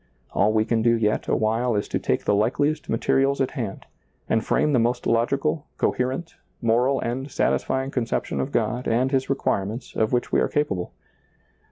[0.31, 3.85] All we can do yet a while is to take the likeliest materials at hand,
[4.27, 9.29] and frame the most logical, coherent, moral, and satisfying con ception of God and His
[9.29, 10.91] requirements of which we are capable.